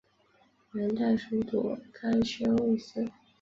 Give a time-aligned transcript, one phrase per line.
[0.73, 3.05] 元代属朵甘宣慰司。